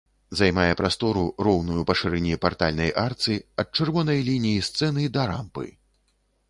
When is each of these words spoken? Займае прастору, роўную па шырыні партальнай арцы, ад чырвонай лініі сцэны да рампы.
Займае 0.37 0.69
прастору, 0.79 1.25
роўную 1.47 1.81
па 1.89 1.95
шырыні 2.01 2.39
партальнай 2.47 2.91
арцы, 3.05 3.37
ад 3.65 3.79
чырвонай 3.79 4.19
лініі 4.33 4.67
сцэны 4.71 5.03
да 5.19 5.33
рампы. 5.33 5.67